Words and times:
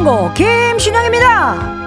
희망곡 0.00 0.34
김신영입니다. 0.34 1.78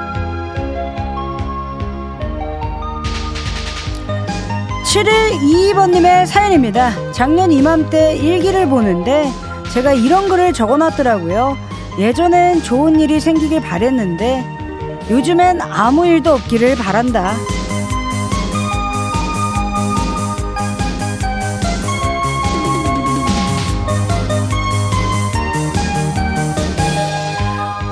7일2번님의 4.86 6.26
사연입니다. 6.27 6.91
작년 7.12 7.52
이맘때 7.52 8.16
일기를 8.16 8.67
보는데 8.70 9.31
제가 9.73 9.94
이런 9.94 10.30
글을 10.30 10.53
적어놨더라고요. 10.53 11.58
예전엔 11.98 12.62
좋은 12.62 12.99
일이 12.99 13.20
생기길 13.20 13.62
바랬는데 13.62 14.45
요즘엔 15.09 15.61
아무 15.61 16.05
일도 16.05 16.34
없기를 16.34 16.75
바란다 16.75 17.34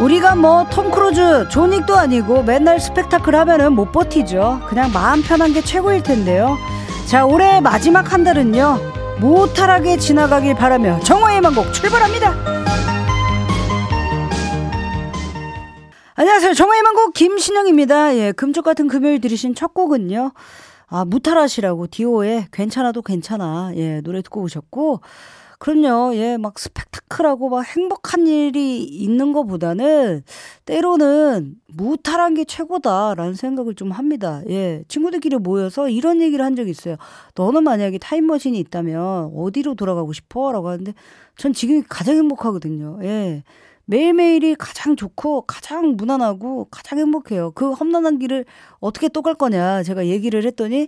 우리가 0.02 0.36
뭐 0.36 0.66
톰 0.72 0.90
크루즈, 0.90 1.48
존 1.50 1.67
윅도 1.67 1.96
아니고 1.96 2.42
맨날 2.44 2.80
스펙타클 2.80 3.36
하면은 3.36 3.74
못 3.74 3.92
버티죠. 3.92 4.62
그냥 4.68 4.92
마음 4.92 5.22
편한 5.22 5.54
게 5.54 5.62
최고일 5.62 6.02
텐데요. 6.02 6.58
자, 7.08 7.26
올해 7.26 7.62
마지막 7.62 8.12
한 8.12 8.24
달은요. 8.24 8.80
무탈하게 9.20 9.98
지나가길 9.98 10.56
바라며 10.56 11.00
정오의 11.02 11.42
희망곡 11.42 11.72
출발합니다. 11.74 12.34
안녕하세요. 16.16 16.54
정오의 16.56 16.82
희망곡 16.82 17.14
김신영입니다. 17.14 18.16
예, 18.16 18.32
금쪽 18.32 18.64
같은 18.64 18.88
금요일 18.88 19.22
들으신 19.22 19.54
첫 19.54 19.74
곡은요. 19.76 20.32
아, 20.88 21.06
무탈하시라고 21.06 21.88
디오의 21.88 22.48
괜찮아도 22.52 23.04
괜찮아. 23.04 23.72
예, 23.76 24.02
노래 24.02 24.22
듣고 24.24 24.42
오셨고 24.42 25.02
그럼요. 25.62 26.16
예, 26.16 26.38
막 26.38 26.58
스펙타클하고 26.58 27.50
막 27.50 27.62
행복한 27.64 28.26
일이 28.26 28.84
있는 28.84 29.32
것보다는 29.32 30.24
때로는 30.66 31.54
무탈한 31.68 32.34
게 32.34 32.46
최고다라는 32.46 33.36
생각을 33.36 33.76
좀 33.76 33.92
합니다. 33.92 34.42
예, 34.50 34.84
친구들끼리 34.88 35.38
모여서 35.38 35.88
이런 35.88 36.20
얘기를 36.20 36.44
한 36.44 36.56
적이 36.56 36.72
있어요. 36.72 36.96
너는 37.36 37.64
만약에 37.64 38.00
타임머신이 38.00 38.58
있다면 38.58 39.34
어디로 39.36 39.76
돌아가고 39.76 40.14
싶어? 40.14 40.52
라고 40.52 40.70
하는데 40.70 40.96
전 41.38 41.54
지금이 41.54 41.84
가장 41.88 42.16
행복하거든요. 42.16 42.98
예. 43.04 43.44
매일매일이 43.92 44.56
가장 44.56 44.96
좋고 44.96 45.42
가장 45.48 45.98
무난하고 45.98 46.68
가장 46.72 47.00
행복해요. 47.00 47.52
그 47.52 47.74
험난한 47.74 48.20
길을 48.20 48.46
어떻게 48.80 49.10
또 49.10 49.22
갈 49.22 49.36
거냐 49.36 49.84
제가 49.84 50.08
얘기를 50.08 50.46
했더니 50.46 50.88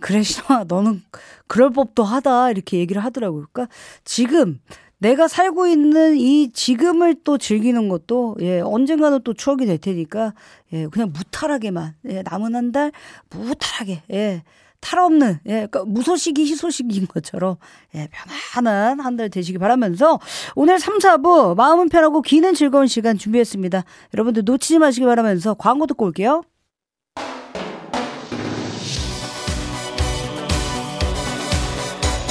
그래 0.00 0.22
신아 0.22 0.64
너는 0.68 1.02
그럴 1.48 1.70
법도 1.70 2.04
하다 2.04 2.50
이렇게 2.52 2.78
얘기를 2.78 3.02
하더라고요. 3.04 3.46
그러니까 3.52 3.74
지금 4.04 4.60
내가 4.98 5.26
살고 5.28 5.66
있는 5.66 6.16
이 6.16 6.50
지금을 6.52 7.16
또 7.24 7.38
즐기는 7.38 7.88
것도 7.88 8.36
예 8.40 8.60
언젠가는 8.60 9.20
또 9.24 9.34
추억이 9.34 9.66
될 9.66 9.76
테니까 9.78 10.32
예 10.72 10.86
그냥 10.86 11.12
무탈하게만 11.12 11.94
예 12.08 12.22
남은 12.22 12.54
한 12.54 12.72
달 12.72 12.92
무탈하게 13.30 14.02
예 14.12 14.42
탈 14.84 14.98
없는 15.00 15.40
예 15.46 15.52
그러니까 15.66 15.84
무소식이 15.86 16.44
희소식인 16.44 17.06
것처럼 17.08 17.56
예 17.94 18.08
편안한 18.52 19.00
한 19.00 19.14
달 19.16 19.30
되시기 19.30 19.58
바라면서 19.58 20.18
오늘 20.56 20.78
3, 20.78 20.98
4부 20.98 21.56
마음은 21.56 21.88
편하고 21.88 22.20
귀는 22.22 22.52
즐거운 22.54 22.86
시간 22.88 23.16
준비했습니다. 23.16 23.84
여러분들 24.12 24.42
놓치지 24.44 24.78
마시기 24.78 25.06
바라면서 25.06 25.54
광고 25.54 25.86
듣고 25.86 26.04
올게요. 26.06 26.42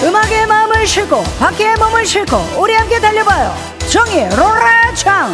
음악에 0.03 0.47
마음을 0.47 0.85
싣고 0.85 1.23
박에 1.39 1.75
몸을 1.77 2.05
싣고 2.05 2.35
우리 2.61 2.73
함께 2.73 2.99
달려봐요 2.99 3.53
정희 3.89 4.29
로라장 4.35 5.31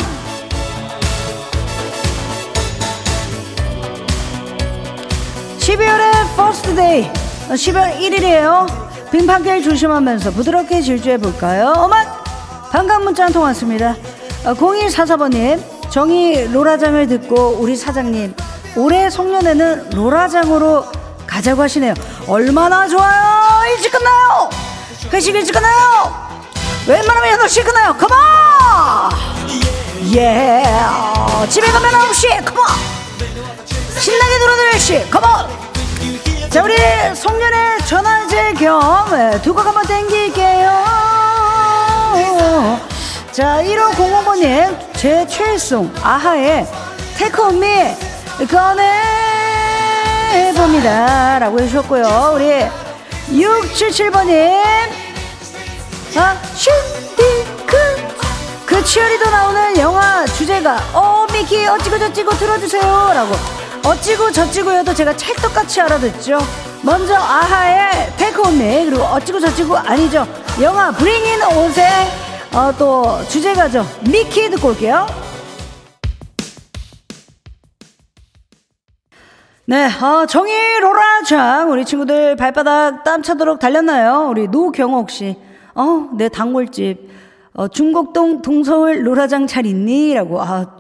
12월의 5.70 6.36
first 6.36 6.74
day 6.76 7.08
12월 7.50 7.96
1일이에요. 8.00 9.12
빙판길 9.12 9.62
조심하면서 9.62 10.32
부드럽게 10.32 10.82
질주해볼까요? 10.82 11.74
어맛 11.78 12.08
반갑 12.72 13.04
문자 13.04 13.26
한 13.26 13.32
통 13.34 13.44
왔습니다. 13.44 13.96
0144번님 14.46 15.62
정희 15.92 16.52
로라장을 16.52 17.06
듣고 17.08 17.58
우리 17.60 17.76
사장님 17.76 18.34
올해 18.78 19.12
송년회는 19.12 19.92
로라장으로 19.92 20.86
가자고 21.28 21.62
하시네요. 21.62 21.94
얼마나 22.28 22.88
좋아요! 22.88 23.62
일찍 23.72 23.92
끝나요! 23.92 24.50
회식 25.14 25.36
일찍 25.36 25.52
끝나요! 25.52 26.30
웬만하면 26.88 27.40
8시에 27.42 27.64
끝나요. 27.64 27.96
컴온 27.96 29.12
예 30.16 30.64
집에 31.48 31.68
가면 31.68 31.92
9시 31.92 32.44
컴온 32.46 32.66
신나게 34.00 34.38
놀아들 34.40 34.72
10시 34.72 35.12
컴온 35.12 35.59
자 36.50 36.64
우리 36.64 36.76
송년회 37.14 37.78
전화제 37.86 38.54
겸 38.54 39.08
예, 39.14 39.40
두곡 39.42 39.68
한번 39.68 39.86
땡길게요. 39.86 40.70
자 43.32 43.62
1505번님 43.62 44.76
제 44.96 45.28
최애송 45.28 45.94
아하의 46.02 46.66
Take 47.18 47.40
On 47.44 47.56
Me 47.56 47.68
꺼내봅니다. 50.42 51.38
라고 51.38 51.60
해주셨고요. 51.60 52.32
우리 52.34 52.66
677번님 53.32 54.64
아 56.18 56.36
슈디크. 56.56 57.78
그 58.66 58.84
치어리더 58.84 59.30
나오는 59.30 59.78
영화 59.78 60.26
주제가 60.26 60.80
어 60.94 61.28
미키 61.32 61.68
어찌고 61.68 62.00
저찌고 62.00 62.32
들어주세요. 62.38 63.12
라고 63.14 63.59
어찌고 63.86 64.32
저찌고여도 64.32 64.94
제가 64.94 65.16
찰떡같이 65.16 65.82
알아듣죠. 65.82 66.38
먼저 66.84 67.16
아하의 67.16 68.14
Take 68.18 68.42
On 68.42 68.64
Me 68.64 68.86
그리고 68.86 69.04
어찌고 69.04 69.40
저찌고 69.40 69.78
아니죠. 69.78 70.28
영화 70.62 70.92
Bring 70.92 71.27
It 71.27 71.42
On의 71.44 71.86
어, 72.54 72.72
또 72.78 73.24
주제가죠 73.28 73.86
미키 74.10 74.50
듣고 74.52 74.70
올게요. 74.70 75.08
네, 79.66 79.86
어, 79.86 80.26
정의로라장 80.26 81.72
우리 81.72 81.86
친구들 81.86 82.36
발바닥 82.36 83.04
땀 83.04 83.22
차도록 83.22 83.60
달렸나요? 83.60 84.28
우리 84.28 84.48
노경옥 84.48 85.12
씨, 85.12 85.38
어, 85.76 86.10
내 86.18 86.28
단골집, 86.28 87.08
어, 87.54 87.68
중곡동 87.68 88.42
동서울 88.42 89.06
로라장 89.06 89.46
잘 89.46 89.68
있니? 89.68 90.16
라고, 90.16 90.42
아, 90.42 90.76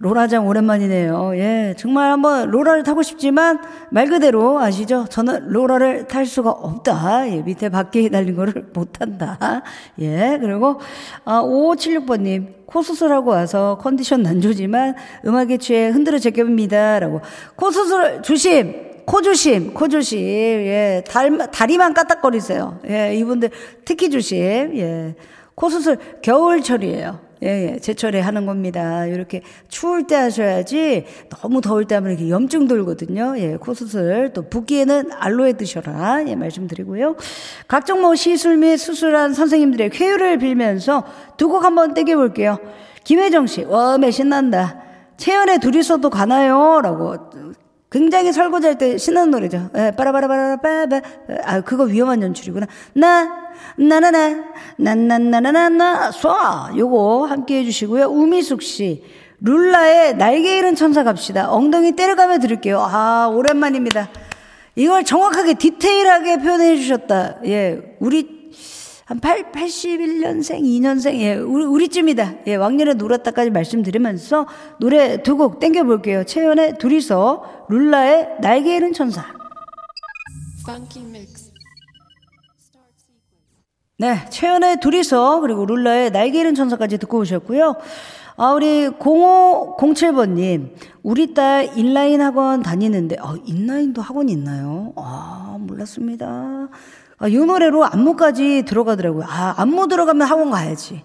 로라장 0.00 0.46
오랜만이네요. 0.46 1.32
예, 1.34 1.74
정말 1.76 2.12
한번 2.12 2.50
로라를 2.50 2.84
타고 2.84 3.02
싶지만 3.02 3.58
말 3.90 4.06
그대로 4.06 4.60
아시죠? 4.60 5.06
저는 5.10 5.48
로라를 5.48 6.06
탈 6.06 6.24
수가 6.24 6.50
없다. 6.50 7.28
예, 7.30 7.42
밑에 7.42 7.68
밖에 7.68 8.08
달린 8.08 8.36
거를 8.36 8.66
못 8.74 8.92
탄다. 8.92 9.62
예, 9.98 10.38
그리고 10.40 10.80
아, 11.24 11.42
5576번님 11.42 12.66
코 12.66 12.82
수술하고 12.82 13.30
와서 13.30 13.78
컨디션 13.80 14.22
난조지만 14.22 14.94
음악에 15.26 15.56
취해 15.56 15.88
흔들어 15.88 16.18
제껴봅니다라고 16.18 17.20
코 17.56 17.70
수술 17.70 18.22
조심. 18.22 18.88
코 19.04 19.22
조심, 19.22 19.72
코 19.72 19.88
조심. 19.88 20.18
예, 20.20 21.02
달, 21.08 21.36
다리만 21.50 21.94
까딱거리세요. 21.94 22.78
예, 22.90 23.16
이분들 23.16 23.50
특히 23.84 24.10
조심. 24.10 24.36
예. 24.76 25.14
코 25.54 25.70
수술 25.70 25.96
겨울철이에요. 26.22 27.27
예, 27.42 27.74
예, 27.74 27.78
제철에 27.78 28.20
하는 28.20 28.46
겁니다. 28.46 29.06
이렇게 29.06 29.42
추울 29.68 30.06
때 30.06 30.16
하셔야지 30.16 31.04
너무 31.28 31.60
더울 31.60 31.84
때 31.86 31.94
하면 31.94 32.12
이렇게 32.12 32.30
염증 32.30 32.66
돌거든요. 32.68 33.34
예, 33.38 33.56
코 33.56 33.74
수술. 33.74 34.32
또 34.34 34.48
붓기에는 34.48 35.10
알로에 35.12 35.52
드셔라. 35.54 36.24
예, 36.26 36.34
말씀드리고요. 36.34 37.16
각종 37.68 38.00
뭐 38.02 38.14
시술 38.14 38.56
및 38.56 38.76
수술한 38.76 39.34
선생님들의 39.34 39.90
쾌유를 39.90 40.38
빌면서 40.38 41.04
두 41.36 41.48
곡 41.48 41.64
한번 41.64 41.94
떼겨볼게요. 41.94 42.58
김혜정 43.04 43.46
씨, 43.46 43.64
와, 43.64 43.96
매 43.96 44.10
신난다. 44.10 44.82
채연의 45.16 45.60
둘이서도 45.60 46.10
가나요? 46.10 46.80
라고. 46.82 47.16
굉장히 47.90 48.34
설거지할 48.34 48.76
때 48.76 48.98
신나는 48.98 49.30
노래죠. 49.30 49.70
예, 49.76 49.92
빠라바라바라빠바. 49.96 51.00
아, 51.44 51.60
그거 51.62 51.84
위험한 51.84 52.20
연출이구나. 52.22 52.66
나, 52.92 53.47
나나나, 53.76 54.44
나나나나나나, 54.76 56.10
쏴! 56.10 56.76
요거 56.76 57.26
함께 57.26 57.58
해주시고요. 57.60 58.06
우미숙 58.06 58.62
씨. 58.62 59.02
룰라의 59.40 60.16
날개 60.16 60.58
잃은 60.58 60.74
천사 60.74 61.04
갑시다. 61.04 61.52
엉덩이 61.52 61.92
때려가며 61.92 62.38
들을게요. 62.38 62.80
아, 62.80 63.28
오랜만입니다. 63.32 64.08
이걸 64.74 65.04
정확하게 65.04 65.54
디테일하게 65.54 66.38
표현해 66.38 66.76
주셨다. 66.76 67.38
예, 67.46 67.96
우리 68.00 68.38
한 69.04 69.20
8, 69.20 69.52
81년생, 69.52 70.60
2년생, 70.60 71.14
예, 71.20 71.34
우리, 71.34 71.64
우리쯤이다. 71.64 72.34
예, 72.46 72.54
왕년에 72.56 72.94
놀았다까지 72.94 73.50
말씀드리면서 73.50 74.46
노래 74.80 75.22
두 75.22 75.36
곡 75.36 75.60
땡겨볼게요. 75.60 76.24
채연의 76.24 76.78
둘이서, 76.78 77.66
룰라의 77.70 78.28
날개 78.40 78.76
잃은 78.76 78.92
천사. 78.92 79.24
네, 84.00 84.24
채연의 84.30 84.78
둘이서, 84.78 85.40
그리고 85.40 85.66
룰라의 85.66 86.12
날개 86.12 86.38
잃은 86.38 86.54
천사까지 86.54 86.98
듣고 86.98 87.18
오셨고요. 87.18 87.74
아, 88.36 88.52
우리 88.52 88.88
0507번님, 88.90 90.70
우리 91.02 91.34
딸 91.34 91.76
인라인 91.76 92.20
학원 92.20 92.62
다니는데, 92.62 93.16
어, 93.18 93.34
인라인도 93.44 94.00
학원이 94.00 94.30
있나요? 94.30 94.92
아, 94.94 95.56
몰랐습니다. 95.58 96.68
아, 97.18 97.26
이 97.26 97.36
노래로 97.36 97.84
안무까지 97.86 98.62
들어가더라고요. 98.68 99.24
아, 99.26 99.54
안무 99.56 99.88
들어가면 99.88 100.28
학원 100.28 100.52
가야지. 100.52 101.02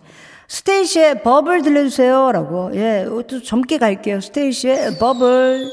스테이시의 0.47 1.23
버블 1.23 1.63
들려주세요. 1.63 2.31
라고. 2.31 2.69
예, 2.75 3.07
또 3.27 3.41
젊게 3.41 3.79
갈게요. 3.79 4.21
스테이시의 4.21 4.99
버블. 4.99 5.65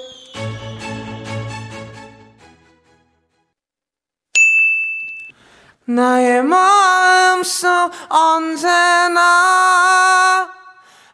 나의 5.87 6.43
마음속 6.43 7.69
언제나 8.09 9.21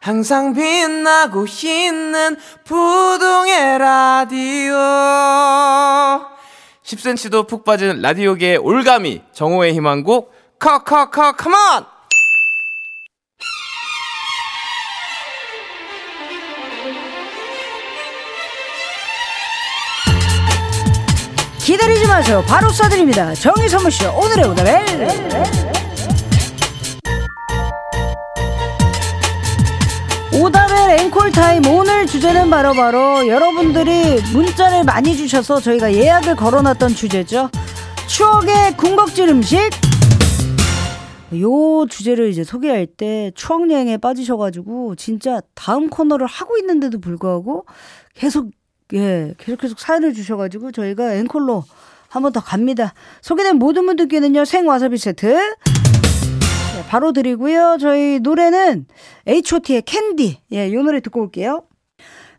항상 0.01 0.55
빛나고 0.55 1.47
있는 1.47 2.37
부동의 2.65 3.79
라디오. 3.79 4.75
10cm도 6.85 7.49
푹 7.49 7.65
빠진 7.65 8.01
라디오계의 8.01 8.59
올가미 8.59 9.23
정호의 9.33 9.75
희망곡 9.75 10.33
커커커 10.59 11.33
컴온 11.33 11.96
기다리지 21.67 22.07
마세요. 22.07 22.45
바로 22.47 22.69
쏴드립니다. 22.69 23.35
정의 23.35 23.69
선물쇼 23.69 24.17
오늘의 24.17 24.45
오답을 24.51 24.85
오답의 30.41 31.01
앵콜 31.01 31.33
타임 31.33 31.67
오늘 31.67 32.07
주제는 32.07 32.51
바로바로 32.51 32.75
바로 33.15 33.27
여러분들이 33.27 34.23
문자를 34.33 34.85
많이 34.85 35.17
주셔서 35.17 35.61
저희가 35.61 35.93
예약을 35.93 36.37
걸어놨던 36.37 36.91
주제죠. 36.91 37.51
추억의 38.07 38.77
군것질 38.77 39.29
음식. 39.29 39.59
요 41.41 41.87
주제를 41.91 42.29
이제 42.29 42.45
소개할 42.45 42.87
때 42.87 43.33
추억 43.35 43.69
여행에 43.69 43.97
빠지셔가지고 43.97 44.95
진짜 44.95 45.41
다음 45.57 45.91
코너를 45.91 46.29
하고 46.29 46.57
있는데도 46.59 47.01
불구하고 47.01 47.67
계속 48.15 48.53
예, 48.95 49.35
계속 49.39 49.61
계속 49.61 49.79
사연을 49.81 50.15
주셔가지고 50.15 50.73
저희가 50.73 51.15
앵콜로 51.15 51.65
한 52.09 52.23
번 52.23 52.33
더 52.33 52.41
갑니다. 52.41 52.95
소개된 53.21 53.57
모든 53.57 53.85
분들께는요, 53.87 54.45
생와사비 54.45 54.97
세트. 54.97 55.27
네, 55.27 56.85
바로 56.89 57.13
드리고요. 57.13 57.79
저희 57.81 58.21
노래는 58.21 58.87
H.O.T의 59.27 59.83
캔디. 59.83 60.39
예, 60.53 60.73
요 60.73 60.83
노래 60.83 61.01
듣고 61.01 61.23
올게요. 61.23 61.65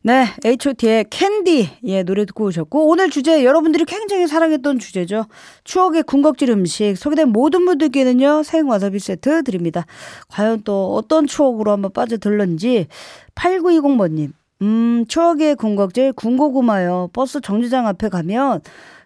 네, 0.04 0.26
H.O.T의 0.46 1.06
캔디. 1.10 1.70
예, 1.84 2.04
노래 2.04 2.26
듣고 2.26 2.46
오셨고, 2.46 2.88
오늘 2.88 3.10
주제 3.10 3.44
여러분들이 3.44 3.84
굉장히 3.86 4.26
사랑했던 4.26 4.80
주제죠. 4.80 5.26
추억의 5.66 6.04
군것질 6.04 6.50
음식. 6.50 6.96
소개된 6.96 7.30
모든 7.30 7.66
분들께는요, 7.66 8.44
생와사비 8.44 9.00
세트 9.00 9.44
드립니다. 9.44 9.86
과연 10.30 10.62
또 10.64 10.96
어떤 10.96 11.28
추억으로 11.28 11.72
한번 11.72 11.92
빠져들는지, 11.92 12.88
8920번님. 13.36 14.32
음, 14.62 15.06
추억의 15.08 15.56
군것질 15.56 16.14
군고구마요. 16.14 17.10
버스 17.14 17.42
정류장 17.42 17.88
앞에 17.88 18.10
가면 18.10 18.62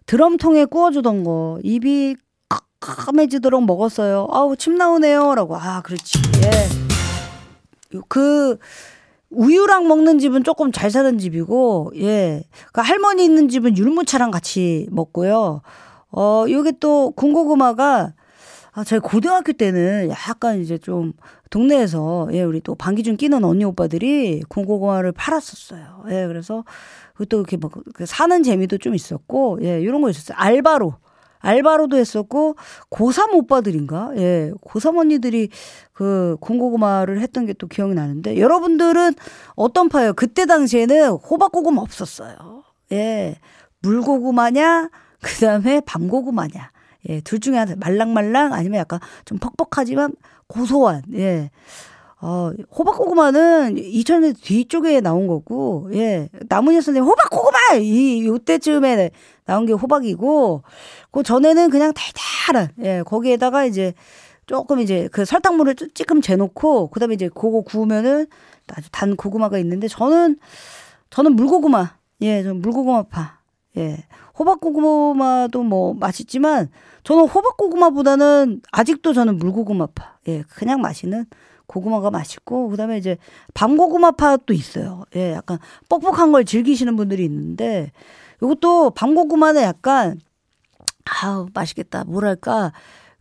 드럼통에 0.05 0.65
구워주던 0.65 1.23
거 1.23 1.59
입이 1.63 2.15
깜깜해지도록 2.79 3.63
먹었어요. 3.65 4.27
아우 4.31 4.55
침 4.55 4.75
나오네요. 4.75 5.35
라고 5.35 5.55
아 5.55 5.81
그렇지. 5.81 6.19
예. 6.43 7.99
그 8.07 8.57
우유랑 9.29 9.87
먹는 9.87 10.19
집은 10.19 10.43
조금 10.43 10.71
잘 10.71 10.89
사는 10.89 11.17
집이고 11.17 11.93
예. 11.97 12.43
그 12.73 12.81
할머니 12.81 13.23
있는 13.23 13.49
집은 13.49 13.77
율무차랑 13.77 14.31
같이 14.31 14.87
먹고요. 14.91 15.61
어 16.11 16.45
요게 16.49 16.73
또 16.79 17.11
군고구마가 17.11 18.13
아, 18.73 18.83
저희 18.85 18.99
고등학교 18.99 19.51
때는 19.51 20.09
약간 20.09 20.59
이제 20.61 20.77
좀 20.77 21.13
동네에서 21.49 22.29
예, 22.31 22.41
우리 22.43 22.61
또 22.61 22.73
방귀 22.75 23.03
좀 23.03 23.17
끼는 23.17 23.43
언니 23.43 23.65
오빠들이 23.65 24.43
군고구마를 24.47 25.11
팔았었어요. 25.11 26.05
예, 26.09 26.25
그래서 26.27 26.63
또 27.29 27.37
이렇게 27.37 27.57
뭐그 27.57 28.05
사는 28.05 28.41
재미도 28.43 28.77
좀 28.77 28.95
있었고 28.95 29.59
예, 29.63 29.81
이런 29.81 30.01
거 30.01 30.09
있었어요. 30.09 30.37
알바로 30.39 30.95
알바로도 31.39 31.97
했었고 31.97 32.55
고3 32.91 33.33
오빠들인가? 33.33 34.11
예. 34.15 34.51
고3 34.63 34.97
언니들이 34.99 35.49
그 35.91 36.37
군고구마를 36.39 37.19
했던 37.19 37.45
게 37.45 37.53
또 37.53 37.67
기억이 37.67 37.93
나는데 37.93 38.39
여러분들은 38.39 39.15
어떤 39.55 39.89
파요? 39.89 40.13
그때 40.13 40.45
당시에는 40.45 41.09
호박고구마 41.09 41.81
없었어요. 41.81 42.63
예. 42.93 43.35
물고구마냐? 43.81 44.89
그다음에 45.21 45.81
밤고구마냐? 45.85 46.71
예, 47.09 47.21
둘 47.21 47.39
중에 47.39 47.57
하나 47.57 47.75
말랑말랑 47.77 48.53
아니면 48.53 48.79
약간 48.79 48.99
좀 49.25 49.37
퍽퍽하지만 49.39 50.13
고소한 50.47 51.03
예. 51.13 51.49
어, 52.23 52.51
호박고구마는 52.77 53.75
2000년 53.75 54.35
뒤쪽에 54.39 55.01
나온 55.01 55.25
거고, 55.25 55.89
예. 55.93 56.29
나문희 56.49 56.79
선생님, 56.79 57.03
호박고구마! 57.03 57.77
이, 57.79 58.27
요때쯤에 58.27 59.09
나온 59.45 59.65
게 59.65 59.73
호박이고, 59.73 60.61
그 61.09 61.23
전에는 61.23 61.71
그냥 61.71 61.91
달달한, 61.93 62.69
예. 62.83 63.01
거기에다가 63.01 63.65
이제 63.65 63.95
조금 64.45 64.79
이제 64.79 65.09
그 65.11 65.25
설탕물을 65.25 65.75
찌끔 65.95 66.21
재놓고, 66.21 66.91
그 66.91 66.99
다음에 66.99 67.15
이제 67.15 67.27
그거 67.27 67.61
구우면은 67.61 68.27
아주 68.67 68.87
단 68.91 69.15
고구마가 69.15 69.57
있는데, 69.57 69.87
저는, 69.87 70.37
저는 71.09 71.35
물고구마, 71.35 71.95
예. 72.21 72.43
저는 72.43 72.61
물고구마파, 72.61 73.39
예. 73.77 74.03
호박고구마도 74.37 75.63
뭐 75.63 75.93
맛있지만, 75.93 76.69
저는 77.03 77.27
호박고구마보다는 77.27 78.61
아직도 78.71 79.13
저는 79.13 79.37
물고구마파. 79.37 80.17
예, 80.27 80.43
그냥 80.43 80.81
마시는 80.81 81.25
고구마가 81.71 82.11
맛있고 82.11 82.69
그다음에 82.69 82.97
이제 82.97 83.17
밤고구마파도 83.53 84.53
있어요. 84.53 85.03
예, 85.15 85.31
약간 85.31 85.57
뻑뻑한 85.89 86.31
걸 86.31 86.43
즐기시는 86.43 86.97
분들이 86.97 87.23
있는데 87.23 87.91
이것도 88.41 88.91
밤고구마는 88.91 89.61
약간 89.61 90.19
아우 91.23 91.47
맛있겠다. 91.53 92.03
뭐랄까 92.03 92.73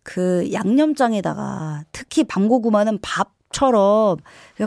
그 0.03 0.51
양념장에다가 0.53 1.85
특히 1.93 2.25
밤고구마는 2.25 2.99
밥 3.01 3.33
처럼 3.53 4.19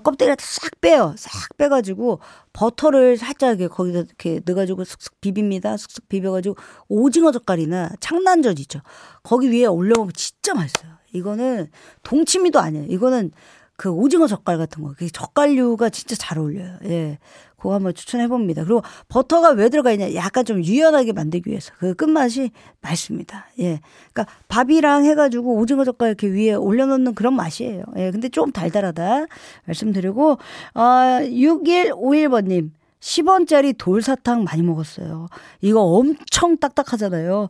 껍데기를 0.04 0.36
싹 0.40 0.80
빼요. 0.82 1.16
싹 1.18 1.58
빼가지고 1.58 2.20
버터를 2.52 3.18
살짝 3.18 3.58
거기다 3.58 4.00
이렇게 4.00 4.42
넣어가지고 4.46 4.84
슥슥 4.84 5.22
비빕니다. 5.22 5.78
슥슥 5.78 6.10
비벼가지고 6.10 6.56
오징어 6.90 7.32
젓갈이나 7.32 7.92
창난젓 8.00 8.60
있죠. 8.60 8.82
거기 9.24 9.50
위에 9.52 9.66
올려먹으면 9.66 10.12
진짜 10.14 10.54
맛있어요. 10.54 10.92
이거는 11.14 11.70
동치미도 12.04 12.60
아니에요. 12.60 12.86
이거는 12.90 13.32
그 13.76 13.90
오징어 13.90 14.28
젓갈 14.28 14.58
같은 14.58 14.84
거. 14.84 14.94
그 14.98 15.10
젓갈류가 15.10 15.90
진짜 15.90 16.16
잘 16.16 16.38
어울려요. 16.38 16.78
예. 16.86 17.20
그거 17.64 17.76
한번 17.76 17.94
추천해 17.94 18.28
봅니다. 18.28 18.66
그리고 18.66 18.82
버터가 19.08 19.52
왜 19.52 19.70
들어가 19.70 19.94
있냐? 19.94 20.14
약간 20.16 20.44
좀 20.44 20.62
유연하게 20.62 21.14
만들기 21.14 21.50
위해서. 21.50 21.72
그 21.80 21.94
끝맛이 21.94 22.52
맛있습니다. 22.82 23.48
예. 23.60 23.80
그러니까 24.12 24.36
밥이랑 24.50 25.06
해가지고 25.06 25.56
오징어 25.56 25.86
젓갈 25.86 26.10
이렇게 26.10 26.28
위에 26.28 26.56
올려놓는 26.56 27.16
그런 27.16 27.34
맛이에요. 27.36 27.86
예. 27.96 28.12
근데 28.12 28.28
좀 28.28 28.52
달달하다. 28.52 29.28
말씀드리고, 29.64 30.40
아, 30.74 31.20
6151번님. 31.24 32.72
10원짜리 33.00 33.74
돌사탕 33.78 34.44
많이 34.44 34.62
먹었어요. 34.62 35.28
이거 35.62 35.80
엄청 35.84 36.58
딱딱하잖아요. 36.58 37.48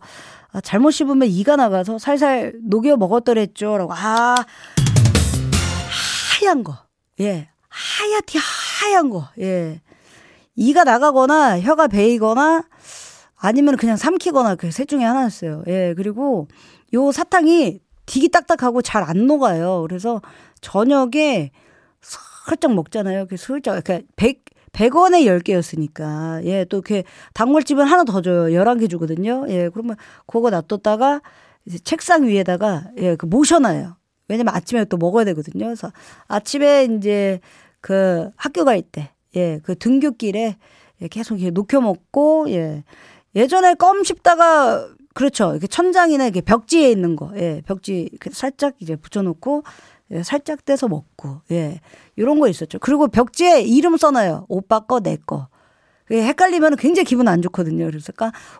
아, 0.51 0.61
잘못 0.61 0.91
씹으면 0.91 1.27
이가 1.27 1.55
나가서 1.55 1.97
살살 1.97 2.53
녹여 2.61 2.97
먹었더랬죠. 2.97 3.79
라고. 3.79 3.93
아, 3.95 4.35
하얀 6.39 6.63
거. 6.63 6.77
예. 7.19 7.49
하얗디 7.67 8.37
하얀 8.37 9.09
거. 9.09 9.27
예. 9.39 9.81
이가 10.55 10.83
나가거나 10.83 11.59
혀가 11.61 11.87
베이거나 11.87 12.63
아니면 13.37 13.77
그냥 13.77 13.97
삼키거나 13.97 14.55
그 14.55 14.71
셋 14.71 14.87
중에 14.87 15.03
하나였어요. 15.03 15.63
예. 15.67 15.93
그리고 15.97 16.47
요 16.93 17.11
사탕이 17.11 17.79
되게 18.05 18.27
딱딱하고 18.27 18.81
잘 18.81 19.03
안 19.03 19.27
녹아요. 19.27 19.81
그래서 19.87 20.21
저녁에 20.61 21.51
살짝 22.01 22.73
먹잖아요. 22.73 23.27
그 23.27 23.37
슬쩍, 23.37 23.81
그러니까 23.83 24.05
100, 24.17 24.43
100원에 24.73 25.25
10개였으니까. 25.25 26.43
예, 26.45 26.65
또 26.65 26.77
이렇게 26.77 27.03
단골집은 27.33 27.85
하나 27.85 28.03
더 28.03 28.21
줘요. 28.21 28.45
11개 28.57 28.89
주거든요. 28.89 29.45
예, 29.49 29.69
그러면 29.69 29.95
그거 30.27 30.49
놔뒀다가 30.49 31.21
이제 31.65 31.79
책상 31.79 32.25
위에다가 32.27 32.83
예, 32.97 33.15
그 33.15 33.25
모셔놔요. 33.25 33.95
왜냐면 34.27 34.55
아침에 34.55 34.85
또 34.85 34.97
먹어야 34.97 35.25
되거든요. 35.25 35.65
그래서 35.65 35.91
아침에 36.27 36.85
이제 36.85 37.39
그 37.81 38.29
학교 38.35 38.65
갈 38.65 38.81
때, 38.81 39.11
예, 39.35 39.59
그 39.63 39.77
등교길에 39.77 40.57
예, 41.01 41.07
계속 41.07 41.39
이렇게 41.39 41.51
녹여 41.51 41.81
먹고, 41.81 42.49
예. 42.49 42.83
예전에 43.35 43.73
껌 43.75 44.03
씹다가 44.03 44.87
그렇죠. 45.13 45.51
이렇게 45.51 45.67
천장이나 45.67 46.25
이렇게 46.25 46.41
벽지에 46.41 46.89
있는 46.89 47.15
거, 47.15 47.31
예, 47.35 47.61
벽지 47.65 48.09
살짝 48.31 48.75
이제 48.79 48.95
붙여 48.95 49.21
놓고 49.21 49.63
예, 50.11 50.23
살짝 50.23 50.65
떼서 50.65 50.87
먹고, 50.87 51.41
예. 51.51 51.79
요런 52.17 52.39
거 52.39 52.47
있었죠. 52.47 52.79
그리고 52.79 53.07
벽지에 53.07 53.61
이름 53.61 53.97
써 53.97 54.11
놔요. 54.11 54.45
오빠 54.49 54.81
거, 54.81 54.99
내 54.99 55.17
거. 55.17 55.47
헷갈리면 56.21 56.75
굉장히 56.75 57.05
기분 57.05 57.27
안 57.27 57.41
좋거든요. 57.41 57.85
그래서 57.85 58.11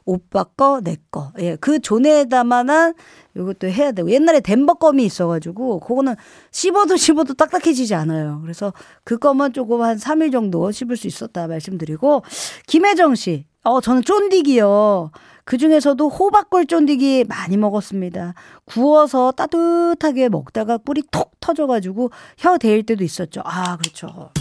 오빠 0.06 0.44
거, 0.44 0.82
내 0.82 0.98
거. 1.12 1.32
예, 1.40 1.56
그 1.58 1.80
존에다만한 1.80 2.94
요것도 3.36 3.68
해야 3.68 3.92
되고. 3.92 4.10
옛날에 4.12 4.40
덴버 4.40 4.76
껌이 4.76 5.04
있어가지고, 5.06 5.80
그거는 5.80 6.16
씹어도 6.52 6.98
씹어도 6.98 7.34
딱딱해지지 7.34 7.96
않아요. 7.96 8.40
그래서 8.42 8.74
그 9.04 9.18
껌은 9.18 9.54
조금 9.54 9.82
한 9.82 9.98
3일 9.98 10.32
정도 10.32 10.72
씹을 10.72 10.98
수 10.98 11.08
있었다 11.08 11.48
말씀드리고, 11.48 12.24
김혜정 12.68 13.16
씨. 13.16 13.46
어, 13.64 13.80
저는 13.82 14.04
쫀디기요. 14.04 15.12
그 15.46 15.58
중에서도 15.58 16.08
호박골 16.08 16.68
쫀디기 16.68 17.26
많이 17.28 17.58
먹었습니다. 17.58 18.34
구워서 18.66 19.32
따뜻하게 19.32 20.30
먹다가 20.30 20.78
꿀이 20.78 21.04
톡 21.12 21.32
터져가지고 21.40 22.12
혀 22.38 22.58
데일 22.58 22.84
때도 22.84 23.04
있었죠. 23.04 23.42
아, 23.44 23.78
그렇죠. 23.78 24.32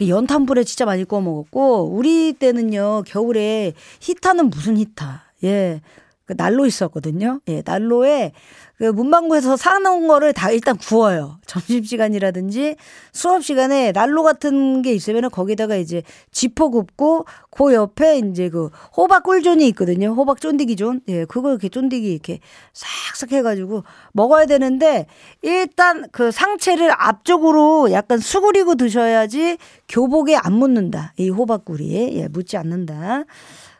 그 0.00 0.08
연탄불에 0.08 0.64
진짜 0.64 0.86
많이 0.86 1.04
구워 1.04 1.20
먹었고, 1.20 1.90
우리 1.94 2.32
때는요, 2.32 3.02
겨울에 3.06 3.74
히타는 4.00 4.48
무슨 4.48 4.78
히타. 4.78 5.24
예. 5.44 5.82
그 6.30 6.36
난로 6.36 6.64
있었거든요. 6.64 7.40
예, 7.48 7.60
난로에 7.66 8.30
그 8.78 8.84
문방구에서 8.84 9.56
사놓은 9.56 10.06
거를 10.06 10.32
다 10.32 10.52
일단 10.52 10.76
구워요. 10.76 11.40
점심시간이라든지 11.44 12.76
수업시간에 13.12 13.90
난로 13.90 14.22
같은 14.22 14.80
게 14.82 14.92
있으면 14.92 15.28
거기다가 15.28 15.74
이제 15.74 16.04
지펴 16.30 16.68
굽고 16.68 17.26
그 17.50 17.74
옆에 17.74 18.18
이제 18.18 18.48
그 18.48 18.70
호박 18.96 19.24
꿀zone이 19.24 19.66
있거든요. 19.70 20.12
호박 20.14 20.40
쫀디기 20.40 20.76
존. 20.76 21.00
예, 21.08 21.24
그거 21.24 21.50
이렇게 21.50 21.68
쫀디기 21.68 22.12
이렇게 22.12 22.38
싹싹 22.74 23.32
해가지고 23.32 23.82
먹어야 24.12 24.46
되는데 24.46 25.06
일단 25.42 26.04
그 26.12 26.30
상체를 26.30 26.92
앞쪽으로 26.96 27.90
약간 27.90 28.18
수그리고 28.18 28.76
드셔야지 28.76 29.58
교복에 29.88 30.36
안 30.36 30.52
묻는다. 30.52 31.12
이 31.16 31.28
호박꿀이. 31.28 32.18
예, 32.18 32.28
묻지 32.28 32.56
않는다. 32.56 33.24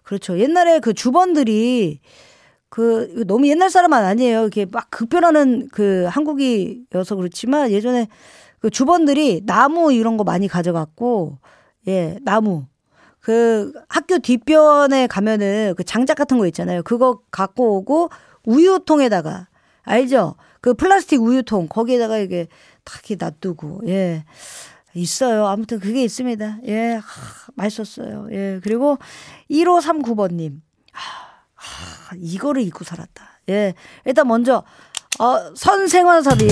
그렇죠. 0.03 0.41
옛날에 0.41 0.81
그 0.81 0.93
주번들이 0.93 2.01
그 2.71 3.25
너무 3.27 3.49
옛날 3.49 3.69
사람은 3.69 3.99
아니에요. 3.99 4.43
이렇게 4.43 4.65
막 4.65 4.89
급변하는 4.91 5.69
그 5.73 6.07
한국이어서 6.09 7.17
그렇지만 7.17 7.71
예전에 7.71 8.09
그 8.61 8.71
주번들이 8.71 9.45
나무 9.45 9.93
이런 9.93 10.17
거 10.17 10.25
많이 10.25 10.47
가져갔고 10.47 11.39
예 11.89 12.17
나무 12.23 12.67
그 13.19 13.73
학교 13.89 14.19
뒷변에 14.19 15.09
가면은 15.09 15.75
그 15.77 15.85
장작 15.85 16.17
같은 16.17 16.39
거 16.39 16.47
있잖아요. 16.47 16.83
그거 16.85 17.21
갖고 17.31 17.77
오고 17.77 18.11
우유통에다가 18.47 19.49
알죠? 19.83 20.37
그 20.61 20.75
플라스틱 20.75 21.21
우유통 21.23 21.69
거기에다가 21.69 22.19
이게 22.19 22.47
탁 22.85 23.01
이렇게 23.11 23.23
놔두고 23.23 23.83
예 23.89 24.25
있어요. 24.95 25.47
아무튼 25.47 25.81
그게 25.81 26.05
있습니다. 26.05 26.59
예 26.67 26.95
하, 26.95 27.03
맛있었어요. 27.57 28.29
예 28.31 28.61
그리고 28.63 28.99
1539번님 29.51 30.61
하, 30.93 31.21
하, 31.55 32.00
이거를 32.19 32.63
입고 32.63 32.85
살았다. 32.85 33.25
예. 33.51 33.75
일단 34.05 34.27
먼저, 34.29 34.63
어, 35.19 35.55
선생활섭이 35.55 36.49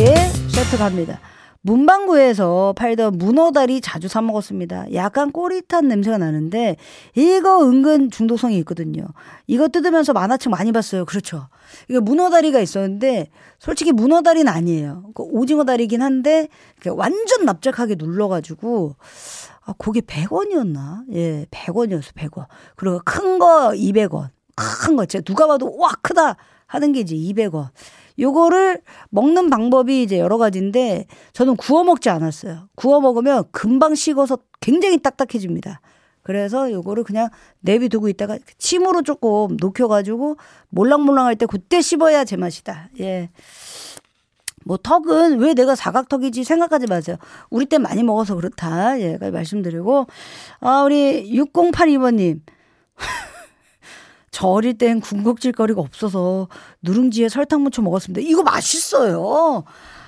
세트 0.50 0.78
갑니다. 0.78 1.20
문방구에서 1.60 2.72
팔던 2.76 3.18
문어다리 3.18 3.80
자주 3.80 4.06
사 4.08 4.22
먹었습니다. 4.22 4.94
약간 4.94 5.32
꼬릿한 5.32 5.88
냄새가 5.88 6.16
나는데 6.16 6.76
이거 7.16 7.62
은근 7.68 8.10
중독성이 8.10 8.56
있거든요. 8.58 9.06
이거 9.46 9.68
뜯으면서 9.68 10.12
만화책 10.12 10.50
많이 10.50 10.70
봤어요. 10.72 11.04
그렇죠. 11.04 11.48
이거 11.90 12.00
문어다리가 12.00 12.60
있었는데 12.60 13.28
솔직히 13.58 13.92
문어다리는 13.92 14.50
아니에요. 14.50 15.10
그 15.14 15.24
오징어다리긴 15.24 16.00
한데 16.00 16.48
완전 16.86 17.44
납작하게 17.44 17.96
눌러가지고 17.98 18.94
아, 19.66 19.74
그게 19.78 20.00
100원이었나? 20.00 21.02
예, 21.12 21.44
100원이었어, 21.50 22.14
100원. 22.14 22.46
그리고 22.76 23.00
큰 23.04 23.38
거 23.38 23.72
200원. 23.74 24.28
큰거 24.58 25.04
있죠. 25.04 25.20
누가 25.20 25.46
봐도 25.46 25.76
와 25.76 25.90
크다 26.02 26.36
하는 26.66 26.92
게 26.92 27.00
이제 27.00 27.14
200원. 27.14 27.68
요거를 28.18 28.82
먹는 29.10 29.48
방법이 29.48 30.02
이제 30.02 30.18
여러 30.18 30.38
가지인데 30.38 31.06
저는 31.32 31.56
구워 31.56 31.84
먹지 31.84 32.10
않았어요. 32.10 32.68
구워 32.74 33.00
먹으면 33.00 33.44
금방 33.52 33.94
식어서 33.94 34.38
굉장히 34.60 34.98
딱딱해집니다. 34.98 35.80
그래서 36.22 36.70
요거를 36.70 37.04
그냥 37.04 37.30
내비두고 37.60 38.08
있다가 38.08 38.38
침으로 38.58 39.02
조금 39.02 39.56
녹여가지고 39.58 40.36
몰랑몰랑할 40.68 41.36
때 41.36 41.46
그때 41.46 41.80
씹어야 41.80 42.24
제맛이다. 42.24 42.90
예. 43.00 43.30
뭐 44.64 44.76
턱은 44.76 45.38
왜 45.38 45.54
내가 45.54 45.74
사각턱이지 45.74 46.44
생각하지 46.44 46.86
마세요. 46.88 47.16
우리 47.48 47.64
때 47.64 47.78
많이 47.78 48.02
먹어서 48.02 48.34
그렇다. 48.34 49.00
예, 49.00 49.16
말씀드리고 49.16 50.06
아 50.60 50.82
우리 50.82 51.32
6082번님 51.32 52.40
저 54.38 54.46
어릴 54.46 54.78
땐 54.78 55.00
군것질 55.00 55.50
거리가 55.50 55.80
없어서 55.80 56.46
누룽지에 56.82 57.28
설탕 57.28 57.64
묻혀 57.64 57.82
먹었습니다. 57.82 58.24
이거 58.24 58.44
맛있어요. 58.44 59.64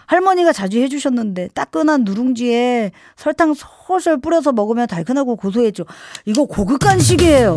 할머니가 0.06 0.52
자주 0.52 0.78
해주셨는데 0.78 1.48
따끈한 1.48 2.04
누룽지에 2.04 2.92
설탕 3.16 3.54
솔솔 3.54 4.20
뿌려서 4.20 4.52
먹으면 4.52 4.86
달큰하고 4.86 5.34
고소해져. 5.34 5.84
이거 6.26 6.44
고급 6.44 6.78
간식이에요. 6.78 7.56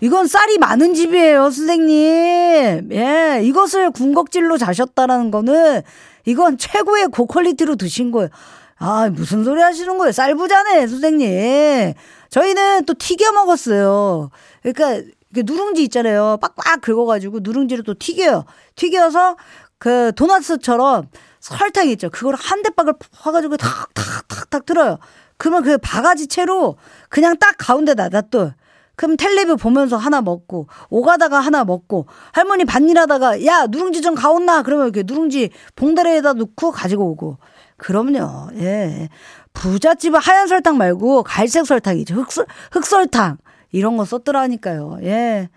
이건 0.00 0.28
쌀이 0.28 0.56
많은 0.56 0.94
집이에요, 0.94 1.50
선생님. 1.50 2.88
예, 2.92 3.40
이것을 3.42 3.90
군것질로 3.90 4.56
자셨다라는 4.56 5.30
거는 5.30 5.82
이건 6.24 6.56
최고의 6.56 7.08
고퀄리티로 7.08 7.76
드신 7.76 8.12
거예요. 8.12 8.30
아, 8.78 9.10
무슨 9.10 9.44
소리 9.44 9.60
하시는 9.60 9.98
거예요? 9.98 10.12
쌀부자네, 10.12 10.86
선생님. 10.86 11.92
저희는 12.30 12.86
또 12.86 12.94
튀겨 12.94 13.32
먹었어요. 13.32 14.30
그러니까 14.62 15.02
그 15.34 15.42
누룽지 15.44 15.82
있잖아요. 15.84 16.38
빡빡 16.40 16.80
긁어가지고 16.80 17.40
누룽지를 17.42 17.84
또 17.84 17.94
튀겨요. 17.94 18.44
튀겨서 18.76 19.36
그 19.78 20.12
도나츠처럼 20.16 21.08
설탕 21.40 21.88
있죠. 21.90 22.10
그걸 22.10 22.34
한 22.34 22.62
대박을 22.62 22.94
퍼가지고 23.12 23.56
탁탁탁탁 23.56 24.66
틀어요. 24.66 24.98
그러면 25.36 25.62
그 25.62 25.78
바가지 25.78 26.26
채로 26.26 26.76
그냥 27.08 27.36
딱 27.38 27.54
가운데다 27.58 28.08
놔둬. 28.08 28.54
그럼 28.96 29.16
텔레비 29.16 29.54
보면서 29.54 29.96
하나 29.96 30.20
먹고 30.20 30.66
오가다가 30.90 31.38
하나 31.38 31.64
먹고 31.64 32.06
할머니 32.32 32.64
반일하다가 32.64 33.46
야 33.46 33.66
누룽지 33.66 34.02
좀 34.02 34.16
가온나 34.16 34.62
그러면 34.62 34.86
이렇게 34.86 35.04
누룽지 35.06 35.50
봉다리에다 35.76 36.32
넣고 36.32 36.72
가지고 36.72 37.10
오고 37.10 37.38
그럼요 37.76 38.48
예 38.56 39.08
부잣집은 39.52 40.18
하얀 40.18 40.48
설탕 40.48 40.78
말고 40.78 41.22
갈색 41.22 41.64
설탕이죠 41.64 42.16
흑설 42.16 42.46
흑설탕 42.72 43.38
이런 43.72 43.96
거 43.96 44.04
썼더라니까요. 44.04 44.98
예. 45.02 45.48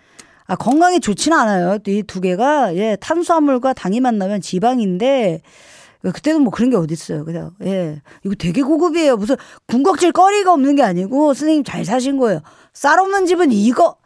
아, 0.46 0.56
건강에 0.56 0.98
좋지는 0.98 1.36
않아요. 1.38 1.78
이 1.86 2.02
두 2.02 2.20
개가, 2.20 2.74
예, 2.76 2.96
탄수화물과 3.00 3.72
당이 3.74 4.00
만나면 4.00 4.40
지방인데, 4.40 5.40
그때는 6.02 6.42
뭐 6.42 6.50
그런 6.50 6.68
게 6.68 6.76
어딨어요. 6.76 7.24
그냥, 7.24 7.52
예. 7.64 8.02
이거 8.24 8.34
되게 8.34 8.60
고급이에요. 8.62 9.16
무슨 9.16 9.36
군것질 9.68 10.12
거리가 10.12 10.52
없는 10.52 10.74
게 10.76 10.82
아니고, 10.82 11.32
선생님 11.34 11.64
잘 11.64 11.84
사신 11.84 12.18
거예요. 12.18 12.40
쌀 12.72 12.98
없는 12.98 13.26
집은 13.26 13.52
이거, 13.52 13.96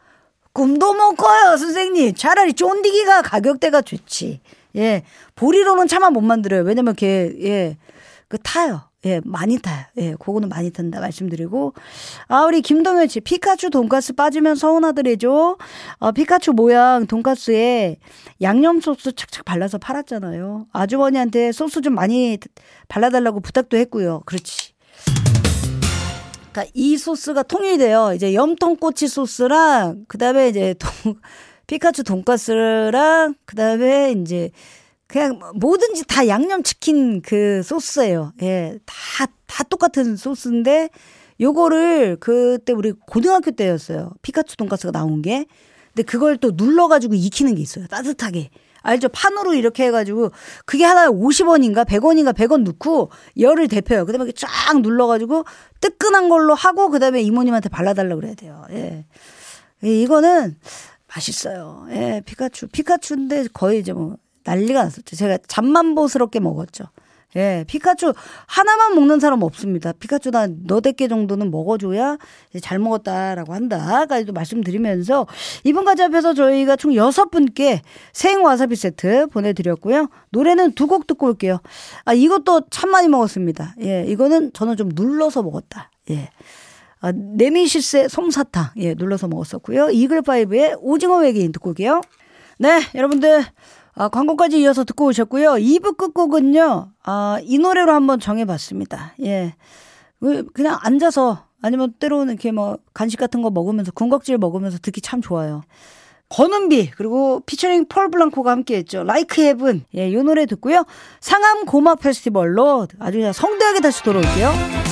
꿈도 0.53 0.93
못 0.95 1.15
꿔요, 1.17 1.57
선생님. 1.57 2.15
차라리 2.15 2.53
쫀디기가 2.53 3.23
가격대가 3.23 3.81
좋지. 3.83 4.41
예. 4.77 5.03
보리로는 5.35 5.89
차마 5.89 6.11
못 6.11 6.21
만들어요. 6.21 6.63
왜냐면 6.63 6.95
걔, 6.95 7.33
예. 7.43 7.77
그 8.29 8.39
타요. 8.39 8.83
예, 9.07 9.21
많이 9.25 9.59
타요. 9.59 9.85
예, 9.99 10.11
그거는 10.13 10.49
많이 10.49 10.71
탄다 10.71 11.01
말씀드리고. 11.01 11.75
아, 12.27 12.43
우리 12.45 12.61
김동현 12.61 13.07
씨, 13.09 13.21
피카츄 13.21 13.71
돈가스 13.71 14.15
빠지면 14.15 14.57
서운하더래죠. 14.57 15.57
어, 15.99 16.13
피카츄 16.13 16.53
모양 16.53 17.07
돈가스에 17.07 17.99
양념 18.43 18.81
소스 18.81 19.15
착착 19.15 19.45
발라서 19.45 19.79
팔았잖아요. 19.79 20.67
아주머니한테 20.73 21.53
소스 21.53 21.81
좀 21.81 21.95
많이 21.95 22.39
발라달라고 22.89 23.41
부탁도 23.41 23.77
했고요. 23.77 24.23
그렇지. 24.27 24.75
그러니까 26.53 26.73
이 26.75 26.97
소스가 26.97 27.45
통일돼요. 27.45 28.13
이제 28.15 28.35
염통꼬치 28.35 29.09
소스랑, 29.09 30.07
그 30.09 30.19
다음에 30.19 30.49
이제 30.49 30.75
돈, 30.79 31.21
피카츄 31.67 32.03
돈가스랑, 32.03 33.35
그 33.45 33.55
다음에 33.55 34.13
이제 34.13 34.51
그냥 35.07 35.39
뭐든지 35.55 36.05
다 36.07 36.27
양념치킨 36.27 37.23
그 37.23 37.63
소스예요. 37.63 38.33
예. 38.43 38.79
다, 38.85 39.27
다 39.47 39.63
똑같은 39.65 40.17
소스인데 40.17 40.91
요거를 41.41 42.17
그때 42.19 42.73
우리 42.73 42.93
고등학교 42.93 43.51
때였어요. 43.51 44.13
피카츄 44.23 44.57
돈가스가 44.57 44.91
나온 44.93 45.23
게. 45.23 45.47
근데 45.89 46.03
그걸 46.03 46.37
또 46.37 46.53
눌러가지고 46.55 47.15
익히는 47.15 47.55
게 47.55 47.63
있어요. 47.63 47.87
따뜻하게. 47.87 48.51
알죠? 48.83 49.09
판으로 49.09 49.55
이렇게 49.55 49.87
해가지고 49.87 50.31
그게 50.65 50.85
하나에 50.85 51.09
50원인가 51.09 51.85
100원인가 51.85 52.33
100원 52.33 52.63
넣고 52.63 53.11
열을 53.39 53.67
데펴요. 53.67 54.07
그 54.07 54.13
다음에 54.13 54.31
쫙 54.33 54.81
눌러가지고 54.81 55.45
뜨끈한 55.81 56.29
걸로 56.29 56.55
하고 56.55 56.89
그 56.91 57.01
다음에 57.01 57.21
이모님한테 57.23 57.69
발라달라고 57.69 58.21
그래야 58.21 58.35
돼요. 58.35 58.65
예. 58.71 59.05
이거는 59.83 60.57
맛있어요. 61.09 61.87
예, 61.91 62.23
피카츄. 62.25 62.69
피카츄인데 62.69 63.49
거의 63.53 63.81
이제 63.81 63.93
뭐 63.93 64.17
난리가 64.47 64.85
났었죠. 64.85 65.17
제가 65.17 65.39
잠만보스럽게 65.47 66.41
먹었죠. 66.41 66.85
예, 67.35 67.65
피카츄 67.67 68.15
하나만 68.47 68.95
먹는 68.95 69.21
사람 69.21 69.43
없습니다. 69.43 69.93
피카츄 69.93 70.31
나 70.31 70.47
너댓 70.65 70.93
개 70.93 71.07
정도는 71.07 71.51
먹어줘야 71.51 72.17
잘 72.63 72.79
먹었다라고 72.79 73.53
한다까지도 73.53 74.33
말씀드리면서 74.33 75.27
이번 75.65 75.85
과제 75.85 76.05
앞에서 76.05 76.33
저희가 76.33 76.77
총 76.77 76.95
여섯 76.95 77.31
분께 77.31 77.83
생 78.15 78.43
와사비 78.43 78.75
세트 78.77 79.27
보내드렸고요. 79.27 80.09
노래는 80.31 80.73
두 80.73 80.87
곡 80.87 81.07
듣고 81.07 81.27
올게요. 81.27 81.59
아, 82.07 82.15
이것도 82.15 82.69
참 82.71 82.91
많이 82.91 83.09
먹었습니다. 83.09 83.75
예, 83.83 84.05
이거는 84.07 84.53
저는 84.55 84.77
좀 84.77 84.89
눌러서 84.95 85.43
먹었다. 85.43 85.91
예. 86.11 86.31
아, 87.01 87.13
네미시스의 87.13 88.09
솜사탕, 88.09 88.71
예, 88.79 88.95
눌러서 88.95 89.29
먹었었고요. 89.29 89.91
이글파이브의 89.91 90.77
오징어 90.81 91.19
외계인 91.19 91.53
듣고 91.53 91.71
올게요. 91.71 92.01
네, 92.59 92.81
여러분들. 92.95 93.45
아, 93.99 94.09
광고까지 94.09 94.61
이어서 94.61 94.85
듣고 94.85 95.07
오셨고요. 95.07 95.53
2부 95.53 95.97
끝곡은요, 95.97 96.89
아, 97.03 97.39
이 97.43 97.59
노래로 97.59 97.93
한번 97.93 98.21
정해봤습니다. 98.21 99.15
예. 99.23 99.55
그, 100.21 100.45
그냥 100.53 100.79
앉아서, 100.83 101.45
아니면 101.63 101.95
때로는 101.99 102.35
이렇게 102.35 102.53
뭐, 102.53 102.77
간식 102.93 103.17
같은 103.17 103.41
거 103.41 103.51
먹으면서, 103.51 103.93
군것질 103.93 104.37
먹으면서 104.37 104.79
듣기 104.83 105.01
참 105.01 105.23
좋아요. 105.23 105.63
권은비, 106.29 106.91
그리고 106.91 107.41
피처링 107.47 107.87
펄 107.89 108.11
블랑코가 108.11 108.51
함께 108.51 108.77
했죠. 108.77 109.03
Like 109.03 109.41
Heaven. 109.41 109.85
예, 109.95 110.13
요 110.13 110.23
노래 110.23 110.45
듣고요. 110.45 110.85
상암 111.21 111.65
고막 111.65 112.01
페스티벌로 112.01 112.89
아주 112.99 113.33
성대하게 113.33 113.81
다시 113.81 114.03
돌아올게요. 114.03 114.86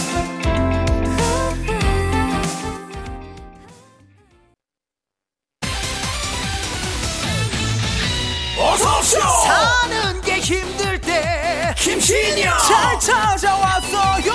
찾아왔어요. 13.04 14.32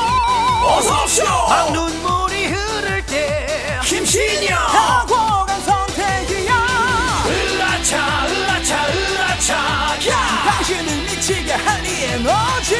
어서오쇼 0.63 1.23
눈물이 1.73 2.47
흐를 2.49 3.03
때 3.07 3.79
김신영 3.83 4.55
탁월한 4.67 5.61
선택이야. 5.61 6.53
으라차 7.25 8.27
으라차 8.27 8.87
으라차. 8.93 9.55
야. 10.11 10.51
당신을 10.51 11.01
미치게 11.01 11.51
한이 11.51 11.87
에너지. 12.13 12.75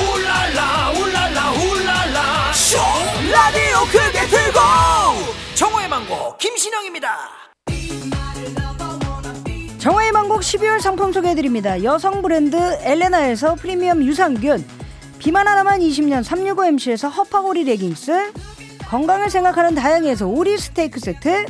울랄라 0.00 0.90
울랄라 0.92 1.50
울랄라. 1.52 2.52
쇼. 2.54 2.78
라디오 3.30 3.84
크게 3.92 4.26
틀고. 4.28 4.60
정호의 5.54 5.88
망고 5.88 6.38
김신영입니다. 6.38 7.18
정화의 9.78 10.10
망곡 10.10 10.40
12월 10.40 10.80
상품 10.80 11.12
소개해드립니다. 11.12 11.84
여성 11.84 12.20
브랜드 12.20 12.56
엘레나에서 12.80 13.54
프리미엄 13.54 14.02
유산균, 14.02 14.66
비만 15.18 15.48
하나만 15.48 15.80
20년 15.80 16.22
365MC에서 16.22 17.10
허파고리 17.10 17.64
레깅스, 17.64 18.32
건강을 18.88 19.30
생각하는 19.30 19.74
다향에서 19.74 20.26
오리 20.26 20.56
스테이크 20.56 21.00
세트, 21.00 21.46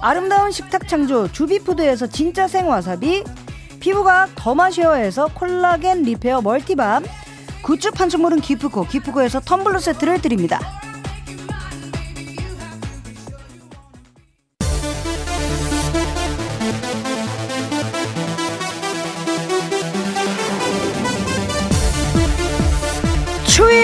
아름다운 0.00 0.50
식탁 0.52 0.86
창조 0.86 1.30
주비푸드에서 1.32 2.06
진짜 2.06 2.46
생와사비, 2.46 3.24
피부가 3.80 4.28
더마쉐어에서 4.36 5.28
콜라겐 5.34 6.02
repair 6.02 6.42
multi 6.42 6.73
balm, 6.73 7.04
굿즈 7.62 7.90
판촉물은 7.92 8.40
기프코, 8.40 8.86
기프코에서 8.86 9.40
텀블러 9.40 9.80
세트를 9.80 10.22
드립니다. 10.22 10.60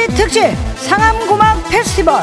특집 0.08 0.42
상암고막 0.76 1.68
페스티벌. 1.70 2.22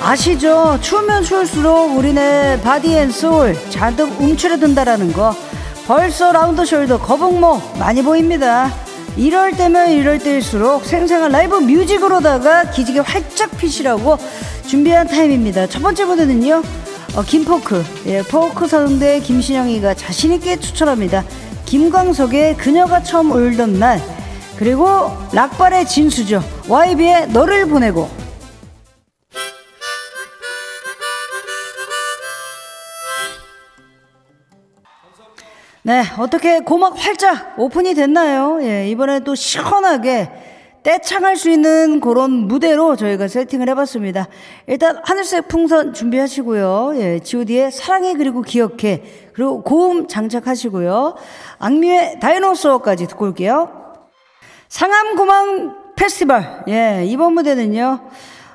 아시죠? 0.00 0.78
추우면 0.80 1.22
추울수록 1.24 1.96
우리네 1.96 2.60
body 2.62 2.96
and 2.96 3.22
soul 3.22 3.56
잔뜩 3.70 4.20
움츠러든다라는 4.20 5.12
거. 5.12 5.34
벌써 5.86 6.32
round 6.32 6.62
shoulder 6.62 7.00
거북목 7.00 7.78
많이 7.78 8.02
보입니다. 8.02 8.70
이럴 9.16 9.52
때면 9.52 9.90
이럴 9.90 10.18
때일수록 10.18 10.84
생생한 10.84 11.32
live 11.32 11.56
music으로다가 11.56 12.70
기지개 12.70 13.00
활짝 13.00 13.56
피시라고 13.56 14.18
준비한 14.66 15.06
타임입니다. 15.08 15.66
첫 15.66 15.82
번째 15.82 16.04
무대는요 16.04 16.62
어, 17.16 17.22
김포크. 17.22 17.84
예, 18.06 18.22
포크 18.22 18.68
선대 18.68 19.20
김신영이가 19.20 19.94
자신있게 19.94 20.60
추천합니다 20.60 21.24
김광석의 21.68 22.56
그녀가 22.56 23.02
처음 23.02 23.30
울던 23.30 23.78
날 23.78 24.00
그리고 24.56 25.10
락발의 25.34 25.86
진수죠. 25.86 26.42
YB의 26.66 27.28
너를 27.28 27.66
보내고. 27.66 28.08
네 35.82 36.04
어떻게 36.18 36.60
고막 36.60 36.94
활짝 36.96 37.58
오픈이 37.58 37.94
됐나요? 37.94 38.62
예, 38.62 38.88
이번에 38.88 39.20
또 39.20 39.34
시원하게 39.34 40.30
떼창할 40.82 41.36
수 41.36 41.50
있는 41.50 42.00
그런 42.00 42.30
무대로 42.30 42.96
저희가 42.96 43.28
세팅을 43.28 43.68
해봤습니다. 43.70 44.28
일단 44.66 45.00
하늘색 45.04 45.48
풍선 45.48 45.92
준비하시고요. 45.92 46.92
예, 46.96 47.18
G.O.D의 47.20 47.72
사랑해 47.72 48.14
그리고 48.14 48.42
기억해 48.42 49.02
그리고 49.32 49.62
고음 49.62 50.06
장착하시고요. 50.08 51.16
악뮤의 51.58 52.20
Dinosaur까지 52.20 53.06
듣고 53.08 53.26
올게요. 53.26 53.70
상암고막 54.68 55.94
페스티벌 55.96 56.64
예, 56.68 57.04
이번 57.06 57.34
무대는요. 57.34 58.00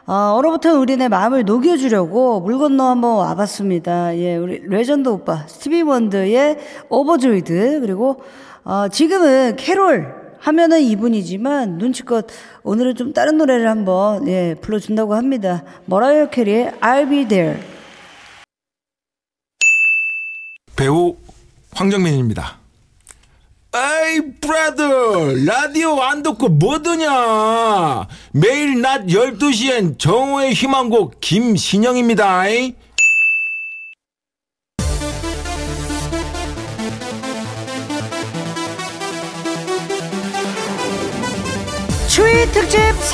어, 0.05 0.35
얼어붙은 0.37 0.77
우리네 0.77 1.07
마음을 1.07 1.45
녹여주려고 1.45 2.41
물 2.41 2.57
건너 2.57 2.89
한번 2.89 3.17
와봤습니다. 3.17 4.17
예, 4.17 4.35
우리 4.35 4.59
레전드 4.67 5.09
오빠 5.09 5.45
스티비 5.47 5.81
원더의 5.81 6.57
Overjoyed 6.89 7.79
그리고 7.81 8.21
어, 8.65 8.87
지금은 8.89 9.55
캐롤 9.57 10.22
하면은 10.43 10.81
이분이지만 10.81 11.77
눈치껏 11.77 12.27
오늘은 12.63 12.95
좀 12.95 13.13
다른 13.13 13.37
노래를 13.37 13.69
한번 13.69 14.27
예, 14.27 14.55
불러준다고 14.59 15.15
합니다. 15.15 15.63
머라이어 15.85 16.29
캐리의 16.29 16.71
I'll 16.81 17.09
Be 17.09 17.27
There. 17.27 17.59
배우 20.75 21.15
황정민입니다. 21.71 22.57
에이 23.75 24.33
브라더 24.39 25.33
라디오 25.45 25.99
안 26.01 26.21
듣고 26.21 26.47
뭐드냐 26.49 28.07
매일 28.33 28.81
낮 28.81 29.07
12시엔 29.07 29.97
정오의 29.97 30.53
희망곡 30.53 31.19
김신영입니다 31.19 32.47
추위 32.47 32.75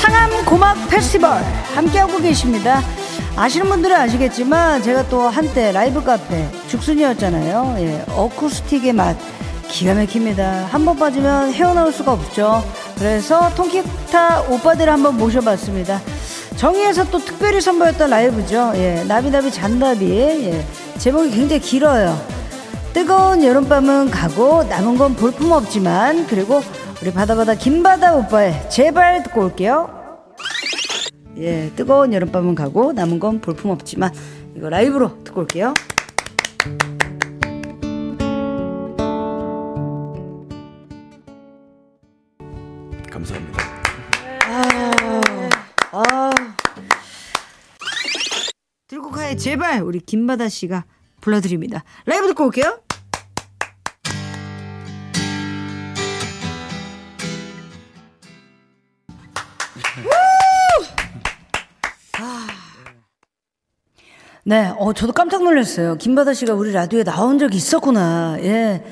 상암 0.01 0.45
고막 0.45 0.89
페스티벌 0.89 1.31
함께하고 1.75 2.17
계십니다. 2.19 2.81
아시는 3.35 3.67
분들은 3.69 3.95
아시겠지만 3.95 4.81
제가 4.81 5.07
또 5.09 5.21
한때 5.29 5.71
라이브 5.71 6.03
카페 6.03 6.47
죽순이었잖아요. 6.67 7.75
예, 7.79 8.05
어쿠스틱의 8.15 8.93
맛 8.93 9.15
기가 9.67 9.93
막힙니다. 9.93 10.67
한 10.71 10.83
번 10.85 10.97
빠지면 10.97 11.53
헤어나올 11.53 11.91
수가 11.93 12.13
없죠. 12.13 12.63
그래서 12.97 13.53
통기타 13.55 14.41
오빠들을 14.49 14.91
한번 14.91 15.17
모셔봤습니다. 15.17 16.01
정의에서 16.55 17.05
또 17.11 17.19
특별히 17.19 17.61
선보였던 17.61 18.09
라이브죠. 18.09 18.71
예, 18.75 19.03
나비나비 19.07 19.51
잔나비. 19.51 20.09
예, 20.11 20.65
제목이 20.97 21.29
굉장히 21.31 21.61
길어요. 21.61 22.19
뜨거운 22.93 23.43
여름밤은 23.43 24.09
가고 24.09 24.63
남은 24.63 24.97
건 24.97 25.15
볼품 25.15 25.51
없지만 25.51 26.25
그리고 26.27 26.63
우리 27.01 27.13
바다바다 27.13 27.55
김바다 27.55 28.13
오빠의 28.15 28.69
제발 28.69 29.23
듣고 29.23 29.45
올게요. 29.45 29.89
예, 31.37 31.71
뜨거운 31.75 32.11
여름밤은 32.11 32.55
가고 32.55 32.91
남은 32.91 33.19
건 33.19 33.39
볼품 33.39 33.71
없지만 33.71 34.13
이거 34.55 34.69
라이브로 34.69 35.23
듣고 35.23 35.41
올게요. 35.41 35.73
감사합니다. 43.09 43.63
아. 45.93 46.31
들고 48.87 49.11
가요 49.11 49.37
제발 49.37 49.83
우리 49.83 49.99
김바다 50.01 50.49
씨가 50.49 50.83
불러드립니다. 51.21 51.85
라이브 52.05 52.27
듣고 52.27 52.45
올게요. 52.45 52.81
네, 64.45 64.73
어, 64.79 64.93
저도 64.93 65.13
깜짝 65.13 65.43
놀랐어요. 65.43 65.95
김바다 65.97 66.33
씨가 66.33 66.53
우리 66.53 66.71
라디오에 66.71 67.03
나온 67.03 67.37
적이 67.37 67.57
있었구나. 67.57 68.37
예. 68.39 68.83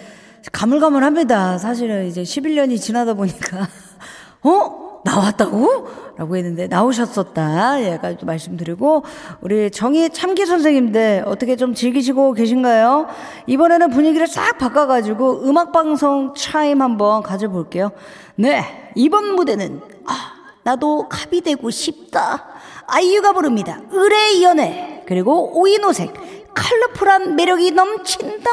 가물가물합니다. 0.52 1.58
사실은 1.58 2.06
이제 2.06 2.22
11년이 2.22 2.80
지나다 2.80 3.14
보니까, 3.16 3.68
어? 4.44 5.02
나왔다고? 5.04 5.88
라고 6.18 6.36
했는데, 6.36 6.68
나오셨었다. 6.68 7.82
예, 7.82 7.98
까지 7.98 8.18
또 8.18 8.26
말씀드리고, 8.26 9.04
우리 9.42 9.72
정희 9.72 10.10
참기 10.12 10.46
선생님들 10.46 11.24
어떻게 11.26 11.56
좀 11.56 11.74
즐기시고 11.74 12.34
계신가요? 12.34 13.08
이번에는 13.48 13.90
분위기를 13.90 14.28
싹 14.28 14.58
바꿔가지고 14.58 15.50
음악방송 15.50 16.34
차임 16.36 16.82
한번 16.82 17.24
가져볼게요. 17.24 17.92
네, 18.36 18.92
이번 18.96 19.34
무대는, 19.36 19.82
아, 20.06 20.34
나도 20.64 21.08
갑이 21.08 21.42
되고 21.42 21.70
싶다. 21.70 22.57
아이유가 22.88 23.34
부릅니다. 23.34 23.82
을의 23.92 24.42
연애. 24.44 25.04
그리고 25.08 25.60
오인오색. 25.60 26.14
컬러풀한 26.54 27.36
매력이 27.36 27.72
넘친다. 27.72 28.50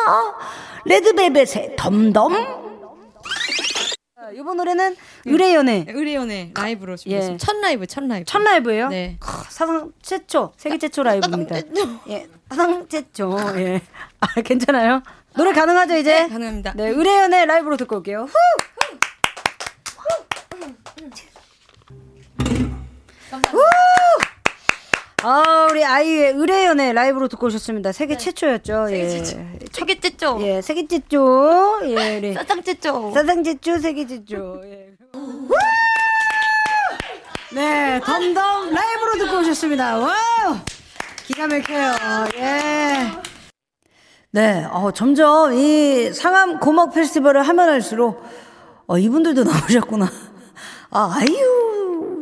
레드벨벳의 0.85 1.77
Dumb 1.77 2.16
Dumb. 2.16 2.65
이번 4.35 4.57
노래는 4.57 4.97
을의 5.27 5.55
연애. 5.55 5.85
을의 5.87 6.16
연애 6.16 6.51
라이브로 6.55 6.97
준비했습니다. 6.97 7.35
예. 7.35 7.39
첫 7.39 7.57
라이브, 7.61 7.87
첫 7.87 8.05
라이브. 8.05 8.25
첫 8.25 8.43
라이브예요? 8.43 8.89
네. 8.89 9.17
크, 9.21 9.31
사상 9.51 9.93
최초, 10.03 10.53
세계 10.57 10.79
최초 10.79 11.03
라이브입니다. 11.03 11.57
예, 12.09 12.27
사상 12.49 12.89
최초. 12.89 13.37
예. 13.57 13.81
아, 14.21 14.27
괜찮아요? 14.41 15.03
노래 15.37 15.53
가능하죠, 15.53 15.97
이제? 15.99 16.23
네, 16.23 16.29
가능합니다. 16.29 16.73
네, 16.75 16.89
을의 16.89 17.14
연애 17.14 17.45
라이브로 17.45 17.77
듣고 17.77 17.97
올게요. 17.97 18.23
후! 18.23 18.33
후! 23.53 23.94
아, 25.27 25.69
우리 25.71 25.83
아이유의 25.83 26.33
의뢰연애 26.35 26.93
라이브로 26.93 27.29
듣고 27.29 27.47
오셨습니다. 27.47 27.93
세계 27.93 28.19
최초였죠. 28.19 28.89
예. 28.91 29.25
세계 29.73 29.99
쨌죠? 29.99 30.39
예, 30.43 30.61
세계 30.61 30.87
최초. 30.87 31.81
예, 31.85 32.19
우리. 32.19 32.35
짜장 32.35 32.63
쨌죠? 32.63 33.11
사상 33.15 33.43
제주 33.43 33.79
세계 33.79 34.07
제주 34.07 34.61
예. 34.65 34.91
네 37.55 38.01
덤덤 38.05 38.71
라이브로 38.75 39.13
듣고 39.19 39.39
오셨습니다 39.39 39.97
와우 39.99 40.57
기가 41.25 41.47
막혀요 41.47 41.93
예. 42.37 43.13
네 44.33 44.65
어, 44.73 44.91
점점 44.91 45.53
이 45.55 46.13
상암 46.13 46.59
고막 46.59 46.93
페스티벌을 46.93 47.43
하면 47.43 47.69
할수록 47.69 48.25
어, 48.89 48.99
이분들도 48.99 49.45
나오셨구나 49.45 50.11
아 50.91 51.13
아이유 51.17 51.64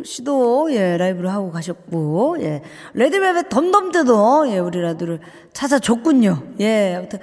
씨도 0.04 0.72
예 0.74 0.96
라이브를 0.96 1.30
하고 1.30 1.50
가셨고 1.50 2.36
예 2.40 2.62
레드벨벳 2.94 3.48
덤덤 3.48 3.92
때도 3.92 4.48
예 4.48 4.58
우리 4.58 4.80
라디오를 4.80 5.20
찾아줬군요 5.52 6.42
예 6.60 6.96
아무튼 6.96 7.18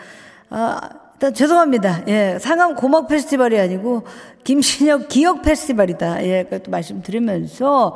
아 0.50 0.80
일단 1.20 1.34
죄송합니다. 1.34 2.04
예, 2.08 2.38
상암 2.40 2.76
고막 2.76 3.10
페스티벌이 3.10 3.60
아니고 3.60 4.04
김신혁 4.46 5.10
기억 5.10 5.42
페스티벌이다. 5.42 6.24
예, 6.24 6.44
그것도 6.44 6.72
말씀드리면서 6.72 7.94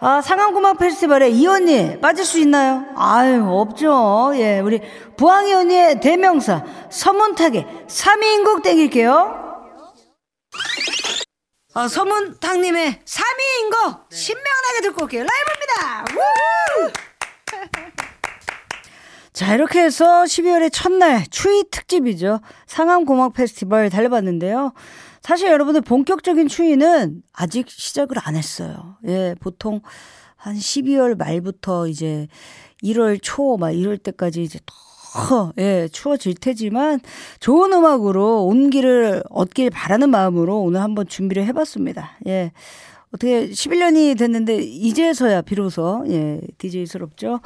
아 0.00 0.22
상암 0.22 0.54
고막 0.54 0.78
페스티벌에 0.78 1.28
이 1.28 1.46
언니 1.46 2.00
빠질 2.00 2.24
수 2.24 2.40
있나요? 2.40 2.86
아유 2.96 3.46
없죠. 3.46 4.32
예, 4.36 4.60
우리 4.60 4.80
부항이 5.18 5.52
언니의 5.52 6.00
대명사 6.00 6.64
서문탁의 6.88 7.66
3위인곡 7.88 8.62
땡길게요. 8.62 9.41
아, 11.74 11.88
서문탁님의 11.88 13.00
3위인곡 13.04 14.12
신명나게 14.12 14.80
듣고 14.82 15.04
올게요. 15.04 15.24
라이브입니다. 15.24 16.04
우후! 16.12 16.92
자, 19.32 19.54
이렇게 19.54 19.80
해서 19.80 20.24
12월의 20.24 20.70
첫날 20.72 21.26
추위 21.30 21.64
특집이죠. 21.70 22.40
상암 22.66 23.06
고막 23.06 23.32
페스티벌 23.32 23.88
달려봤는데요. 23.88 24.74
사실 25.22 25.48
여러분들 25.48 25.80
본격적인 25.80 26.48
추위는 26.48 27.22
아직 27.32 27.70
시작을 27.70 28.16
안 28.20 28.36
했어요. 28.36 28.98
예, 29.06 29.34
보통 29.40 29.80
한 30.36 30.56
12월 30.56 31.16
말부터 31.16 31.86
이제 31.86 32.26
1월 32.82 33.18
초 33.22 33.56
막 33.56 33.70
이럴 33.70 33.96
때까지 33.96 34.42
이제 34.42 34.58
더, 34.66 34.74
예, 35.58 35.88
추워질 35.90 36.34
테지만 36.34 37.00
좋은 37.40 37.72
음악으로 37.72 38.44
온기를 38.46 39.22
얻길 39.30 39.70
바라는 39.70 40.10
마음으로 40.10 40.60
오늘 40.60 40.80
한번 40.80 41.06
준비를 41.06 41.44
해봤습니다. 41.46 42.18
예. 42.26 42.52
어떻게 43.14 43.50
11년이 43.50 44.18
됐는데 44.18 44.56
이제서야 44.62 45.42
비로소 45.42 46.02
예 46.08 46.40
DJ스럽죠. 46.56 47.40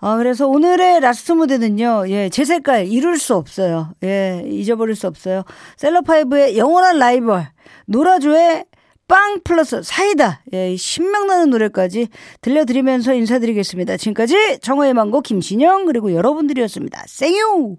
아 0.00 0.16
그래서 0.16 0.48
오늘의 0.48 1.00
last 1.00 1.32
무대는요. 1.32 2.08
예, 2.08 2.28
제 2.28 2.44
색깔 2.44 2.86
잃을 2.88 3.16
수 3.18 3.36
없어요. 3.36 3.90
예, 4.02 4.42
잊어버릴 4.44 4.96
수 4.96 5.06
없어요. 5.06 5.44
셀럽파이브의 5.76 6.58
영원한 6.58 6.98
라이벌 6.98 7.46
노라조의 7.86 8.64
빵 9.06 9.40
플러스 9.44 9.82
사이다. 9.82 10.42
예, 10.54 10.72
이 10.72 10.76
신명나는 10.76 11.50
노래까지 11.50 12.08
들려드리면서 12.40 13.14
인사드리겠습니다. 13.14 13.96
지금까지 13.96 14.58
정오의 14.60 14.94
희망곡 14.94 15.20
김신영 15.20 15.86
그리고 15.86 16.12
여러분들이었습니다. 16.12 17.04
Thank 17.06 17.45
you. 17.45 17.76